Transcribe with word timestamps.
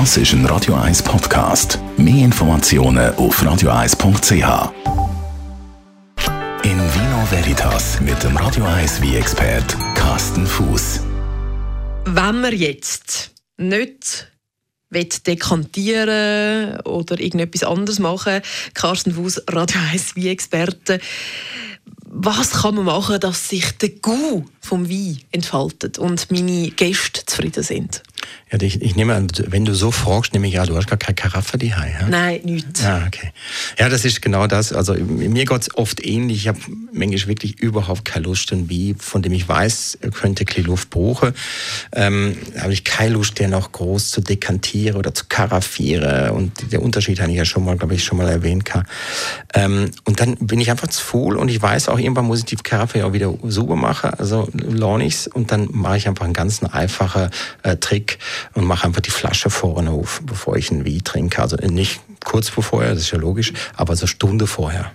Das 0.00 0.16
ist 0.16 0.32
ein 0.32 0.44
Radio 0.46 0.74
1 0.74 1.04
Podcast. 1.04 1.78
Mehr 1.96 2.24
Informationen 2.24 3.14
auf 3.14 3.40
radio1.ch. 3.40 4.72
In 6.64 6.78
Vino 6.80 7.30
Veritas 7.30 8.00
mit 8.00 8.20
dem 8.24 8.36
Radio 8.36 8.64
1 8.64 9.00
wie 9.02 9.14
expert 9.14 9.76
Carsten 9.94 10.48
Fuß. 10.48 10.98
Wenn 12.06 12.40
man 12.40 12.56
jetzt 12.56 13.30
nicht 13.56 14.32
will 14.90 15.08
dekantieren 15.24 16.80
oder 16.80 17.20
irgendetwas 17.20 17.62
anderes 17.62 18.00
machen, 18.00 18.40
Carsten 18.74 19.12
Fuß, 19.12 19.44
Radio 19.48 19.80
1 19.92 20.16
wie 20.16 20.28
Experte, 20.28 20.98
was 22.06 22.50
kann 22.62 22.74
man 22.74 22.86
machen, 22.86 23.20
dass 23.20 23.48
sich 23.48 23.70
der 23.78 23.90
Gu 23.90 24.44
vom 24.60 24.90
Wein 24.90 25.20
entfaltet 25.30 26.00
und 26.00 26.32
meine 26.32 26.70
Gäste 26.70 27.24
zufrieden 27.26 27.62
sind? 27.62 28.02
Ja, 28.52 28.60
ich, 28.60 28.82
ich 28.82 28.94
nehme 28.94 29.14
an, 29.14 29.28
wenn 29.48 29.64
du 29.64 29.74
so 29.74 29.90
fragst, 29.90 30.32
nehme 30.32 30.46
ich 30.46 30.54
ja, 30.54 30.64
du 30.64 30.76
hast 30.76 30.86
gar 30.86 30.98
keine 30.98 31.14
Karaffe 31.14 31.58
die 31.58 31.68
ja? 31.68 31.84
Nein, 32.08 32.40
nicht. 32.44 32.80
Ja, 32.80 32.98
ah, 32.98 33.06
okay. 33.06 33.32
Ja, 33.78 33.88
das 33.88 34.04
ist 34.04 34.22
genau 34.22 34.46
das. 34.46 34.72
Also 34.72 34.94
mir 34.94 35.44
geht 35.44 35.62
es 35.62 35.74
oft 35.76 36.04
ähnlich. 36.04 36.38
Ich 36.38 36.48
habe 36.48 36.58
manchmal 36.92 37.28
wirklich 37.28 37.58
überhaupt 37.60 38.04
keine 38.04 38.26
Lust, 38.26 38.52
ein 38.52 38.68
Wie, 38.68 38.94
von 38.98 39.22
dem 39.22 39.32
ich 39.32 39.48
weiß, 39.48 39.98
könnte 40.12 40.44
ein 40.46 40.64
Luft 40.64 40.90
brauchen. 40.90 41.34
Ähm, 41.92 42.36
habe 42.58 42.72
ich 42.72 42.84
keine 42.84 43.14
Lust, 43.14 43.38
den 43.38 43.50
noch 43.50 43.72
groß 43.72 44.10
zu 44.10 44.20
dekantieren 44.20 44.96
oder 44.96 45.14
zu 45.14 45.24
karaffieren. 45.28 46.30
Und 46.30 46.72
der 46.72 46.82
Unterschied 46.82 47.20
habe 47.20 47.30
ich 47.30 47.38
ja 47.38 47.44
schon 47.44 47.64
mal, 47.64 47.76
glaube 47.76 47.94
ich, 47.94 48.04
schon 48.04 48.18
mal 48.18 48.28
erwähnt. 48.28 48.70
Ähm, 49.54 49.90
und 50.04 50.20
dann 50.20 50.36
bin 50.36 50.60
ich 50.60 50.70
einfach 50.70 50.88
zu 50.88 51.02
faul 51.02 51.36
und 51.36 51.48
ich 51.48 51.60
weiß 51.60 51.88
auch, 51.88 51.98
irgendwann 51.98 52.26
muss 52.26 52.40
ich 52.40 52.44
die 52.44 52.56
Karaffe 52.56 52.98
ja 52.98 53.06
auch 53.06 53.12
wieder 53.12 53.32
sauber 53.44 53.76
machen. 53.76 54.10
Also 54.18 54.48
lohne 54.52 55.06
ich's 55.06 55.26
und 55.26 55.50
dann 55.50 55.68
mache 55.70 55.96
ich 55.96 56.08
einfach 56.08 56.24
einen 56.24 56.34
ganz 56.34 56.62
einfachen 56.62 57.30
äh, 57.62 57.76
Trick 57.76 58.18
und 58.54 58.64
mache 58.64 58.86
einfach 58.86 59.00
die 59.00 59.10
Flasche 59.10 59.50
vorne 59.50 59.90
auf, 59.90 60.20
bevor 60.24 60.56
ich 60.56 60.70
ein 60.70 60.86
Wein 60.86 61.02
trinke. 61.04 61.42
Also 61.42 61.56
nicht 61.56 62.00
kurz 62.24 62.48
vorher, 62.48 62.94
das 62.94 63.02
ist 63.02 63.10
ja 63.10 63.18
logisch, 63.18 63.52
aber 63.76 63.96
so 63.96 64.02
eine 64.02 64.08
Stunde 64.08 64.46
vorher. 64.46 64.92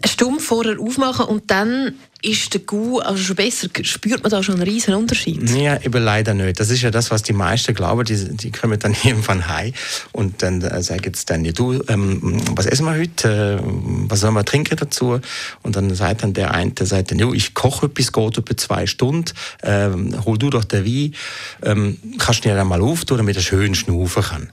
Eine 0.00 0.12
Stunde 0.12 0.40
vorher 0.40 0.78
aufmachen 0.80 1.26
und 1.26 1.50
dann 1.50 1.94
ist 2.22 2.52
der 2.52 2.60
Gu 2.62 2.98
also 2.98 3.22
schon 3.22 3.36
besser? 3.36 3.68
Spürt 3.82 4.22
man 4.22 4.30
da 4.30 4.42
schon 4.42 4.56
einen 4.56 4.64
riesen 4.64 4.94
Unterschied? 4.94 5.48
Ja, 5.50 5.80
eben 5.80 6.02
leider 6.02 6.34
nicht. 6.34 6.58
Das 6.58 6.68
ist 6.70 6.82
ja 6.82 6.90
das, 6.90 7.10
was 7.10 7.22
die 7.22 7.32
meisten 7.32 7.74
glauben. 7.74 8.04
Die, 8.04 8.36
die 8.36 8.50
kommen 8.50 8.78
dann 8.78 8.96
irgendwann 9.04 9.48
heim 9.48 9.72
und 10.12 10.42
dann 10.42 10.60
äh, 10.62 10.82
sagen 10.82 11.02
jetzt 11.04 11.30
dann, 11.30 11.44
du, 11.44 11.82
ähm, 11.88 12.40
was 12.56 12.66
essen 12.66 12.86
wir 12.86 12.98
heute? 12.98 13.60
Äh, 13.60 13.64
was 14.08 14.20
sollen 14.20 14.34
wir 14.34 14.44
trinken 14.44 14.76
dazu? 14.76 15.20
Und 15.62 15.76
dann 15.76 15.94
sagt 15.94 16.24
dann 16.24 16.34
der 16.34 16.52
eine, 16.52 16.72
der 16.72 16.86
sagt 16.86 17.12
dann, 17.12 17.34
ich 17.34 17.54
koche 17.54 17.86
etwas, 17.86 18.12
geht 18.12 18.36
über 18.36 18.56
zwei 18.56 18.86
Stunden, 18.86 19.32
ähm, 19.62 20.14
hol 20.24 20.38
du 20.38 20.50
doch 20.50 20.64
den 20.64 20.84
Wein, 20.84 21.14
ähm, 21.62 21.98
kannst 22.18 22.44
du 22.44 22.48
dir 22.48 22.56
dann 22.56 22.66
mal 22.66 22.82
auftun, 22.82 23.18
damit 23.18 23.36
er 23.36 23.42
schön 23.42 23.74
schnaufen 23.74 24.22
kann. 24.24 24.52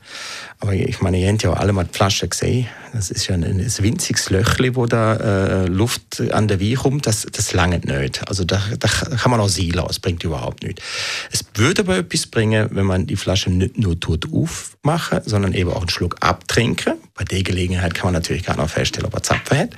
Aber 0.60 0.74
ich 0.74 1.02
meine, 1.02 1.20
ihr 1.20 1.30
habt 1.30 1.44
ja 1.44 1.54
alle 1.54 1.74
mal 1.74 1.84
die 1.84 1.94
Flasche 1.94 2.28
gesehen. 2.28 2.68
Das 2.94 3.12
ist 3.12 3.28
ja 3.28 3.36
ein, 3.36 3.44
ein 3.44 3.60
winziges 3.60 4.30
Löchli, 4.30 4.76
wo 4.76 4.86
da 4.86 5.16
äh, 5.16 5.66
Luft 5.66 6.22
an 6.32 6.48
der 6.48 6.62
Wein 6.62 6.76
kommt. 6.76 7.08
Das, 7.08 7.28
das 7.32 7.54
langt 7.56 7.86
nicht. 7.86 8.28
Also 8.28 8.44
da, 8.44 8.62
da 8.78 8.88
kann 8.88 9.32
man 9.32 9.40
auch 9.40 9.50
sein 9.50 9.70
lassen. 9.70 9.88
Das 9.88 10.00
bringt 10.00 10.24
überhaupt 10.24 10.64
nichts. 10.64 10.84
Es 11.32 11.44
würde 11.56 11.82
aber 11.82 11.98
etwas 11.98 12.28
bringen, 12.28 12.70
wenn 12.72 12.86
man 12.86 13.08
die 13.08 13.16
Flasche 13.16 13.50
nicht 13.50 13.78
nur 13.78 14.00
tut 14.00 14.32
aufmachen, 14.32 15.22
sondern 15.26 15.54
eben 15.54 15.72
auch 15.72 15.80
einen 15.80 15.90
Schluck 15.90 16.18
abtrinken. 16.20 16.96
Bei 17.16 17.24
der 17.24 17.42
Gelegenheit 17.42 17.96
kann 17.96 18.08
man 18.08 18.14
natürlich 18.14 18.44
gar 18.44 18.58
noch 18.58 18.70
feststellen, 18.70 19.08
ob 19.08 19.16
er 19.16 19.24
Zapfen 19.24 19.58
hat 19.58 19.70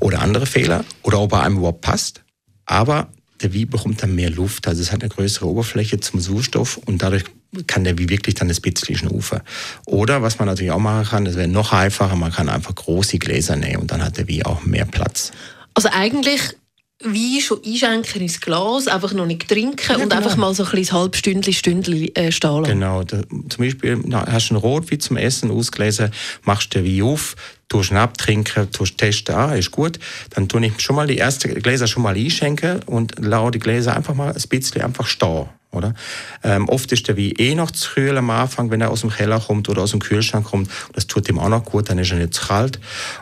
oder 0.00 0.20
andere 0.20 0.46
Fehler 0.46 0.84
oder 1.02 1.20
ob 1.20 1.32
er 1.32 1.42
einem 1.42 1.58
überhaupt 1.58 1.82
passt. 1.82 2.24
Aber 2.66 3.08
der 3.42 3.54
Wein 3.54 3.68
bekommt 3.68 4.02
dann 4.02 4.14
mehr 4.14 4.30
Luft, 4.30 4.66
also 4.66 4.80
es 4.80 4.90
hat 4.90 5.02
eine 5.02 5.10
größere 5.10 5.46
Oberfläche 5.46 6.00
zum 6.00 6.20
Sauerstoff 6.20 6.78
und 6.78 7.02
dadurch 7.02 7.24
kann 7.66 7.84
der 7.84 7.98
wie 7.98 8.08
wirklich 8.08 8.34
dann 8.36 8.48
das 8.48 8.60
bisschen 8.60 8.96
schnaufen. 8.96 9.40
Oder 9.86 10.22
was 10.22 10.38
man 10.38 10.46
natürlich 10.46 10.72
auch 10.72 10.78
machen 10.78 11.06
kann, 11.06 11.24
das 11.24 11.36
wäre 11.36 11.48
noch 11.48 11.72
einfacher, 11.72 12.16
man 12.16 12.32
kann 12.32 12.48
einfach 12.48 12.74
große 12.74 13.18
Gläser 13.18 13.56
nehmen 13.56 13.82
und 13.82 13.90
dann 13.90 14.02
hat 14.02 14.16
der 14.16 14.28
wie 14.28 14.44
auch 14.44 14.64
mehr 14.64 14.86
Platz. 14.86 15.32
Also 15.74 15.88
eigentlich 15.92 16.54
wie 17.02 17.40
schon 17.40 17.60
einschenken 17.64 18.22
ins 18.22 18.40
Glas, 18.40 18.86
einfach 18.86 19.12
noch 19.12 19.26
nicht 19.26 19.48
trinken 19.48 19.84
ja, 19.88 19.96
und 19.96 20.02
genau. 20.02 20.16
einfach 20.16 20.36
mal 20.36 20.54
so 20.54 20.64
ein 20.64 20.70
bisschen 20.70 20.96
halb 20.96 21.16
Stündli, 21.16 21.52
Stündli 21.52 22.12
äh, 22.14 22.30
stehen 22.30 22.50
lassen. 22.50 22.64
Genau. 22.64 23.02
Da, 23.02 23.22
zum 23.48 23.64
Beispiel 23.64 24.00
na, 24.04 24.26
hast 24.30 24.50
du 24.50 24.54
einen 24.54 24.62
Rotwein 24.62 25.00
zum 25.00 25.16
Essen 25.16 25.50
ausgelesen, 25.50 26.12
machst 26.42 26.74
den 26.74 26.84
Wein 26.84 27.02
auf, 27.02 27.36
tust 27.68 27.90
ihn 27.90 27.96
abtrinken, 27.96 28.70
tust 28.70 28.96
testen, 28.96 29.34
ah, 29.34 29.54
ist 29.54 29.70
gut. 29.70 29.98
Dann 30.30 30.48
tue 30.48 30.64
ich 30.66 30.80
schon 30.80 30.96
mal 30.96 31.06
die 31.06 31.18
ersten 31.18 31.54
Gläser 31.54 31.86
schon 31.86 32.02
mal 32.02 32.14
einschenken 32.14 32.82
und 32.84 33.14
lasse 33.18 33.52
die 33.52 33.58
Gläser 33.58 33.96
einfach 33.96 34.14
mal 34.14 34.32
ein 34.32 34.48
bisschen 34.48 34.82
einfach 34.82 35.06
stehen. 35.06 35.48
Oder? 35.74 35.94
Ähm, 36.42 36.68
oft 36.68 36.90
ist 36.92 37.08
der 37.08 37.16
Wein 37.16 37.32
eh 37.38 37.54
noch 37.54 37.70
zu 37.70 37.92
kühl 37.94 38.16
am 38.16 38.30
Anfang, 38.30 38.70
wenn 38.70 38.80
er 38.80 38.90
aus 38.90 39.02
dem 39.02 39.10
Keller 39.10 39.40
kommt 39.40 39.68
oder 39.68 39.82
aus 39.82 39.90
dem 39.90 40.00
Kühlschrank 40.00 40.46
kommt. 40.46 40.70
Das 40.92 41.06
tut 41.06 41.28
ihm 41.28 41.38
auch 41.38 41.48
noch 41.48 41.64
gut, 41.64 41.90
dann 41.90 41.98
ist 41.98 42.10
er 42.10 42.18
nicht 42.18 42.34
zu 42.34 42.46
kalt. 42.46 42.80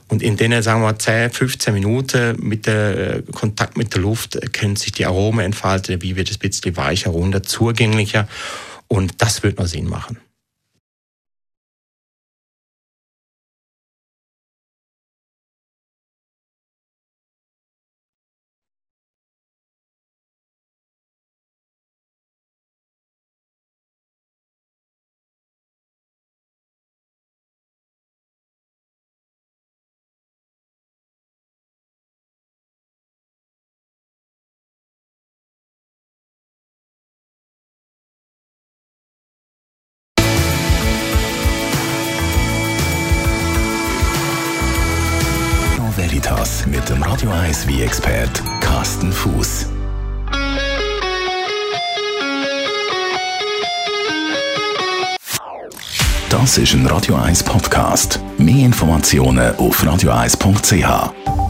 Und 0.08 0.22
in 0.22 0.36
den, 0.36 0.62
sagen 0.62 0.82
wir, 0.82 0.98
10, 0.98 1.30
15 1.30 1.74
Minuten 1.74 2.36
mit 2.40 2.66
der 2.66 3.16
äh, 3.16 3.22
Kontakt 3.32 3.76
mit 3.76 3.94
der 3.94 4.02
Luft 4.02 4.38
können 4.52 4.76
sich 4.76 4.92
die 4.92 5.06
Aromen 5.06 5.44
entfalten. 5.44 6.02
Wein 6.02 6.16
wird 6.16 6.30
ein 6.30 6.38
bisschen 6.38 6.76
weicher, 6.76 7.10
runder, 7.10 7.42
zugänglicher. 7.42 8.28
Und 8.88 9.22
das 9.22 9.42
wird 9.42 9.58
noch 9.58 9.66
Sinn 9.66 9.88
machen. 9.88 10.19
Mit 46.72 46.88
dem 46.88 47.02
Radio 47.02 47.30
1 47.30 47.68
wie 47.68 47.82
expert 47.82 48.42
Carsten 48.62 49.12
Fuß. 49.12 49.66
Das 56.30 56.56
ist 56.56 56.72
ein 56.72 56.86
Radio 56.86 57.16
1 57.16 57.44
Podcast. 57.44 58.20
Mehr 58.38 58.64
Informationen 58.64 59.54
auf 59.56 59.84
radio1.ch. 59.84 61.41